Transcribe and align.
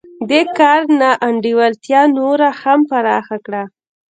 دې 0.29 0.41
کار 0.57 0.81
نا 0.99 1.11
انډولتیا 1.27 2.01
نوره 2.17 2.49
هم 2.61 2.79
پراخه 2.89 3.37
کړه 3.45 3.63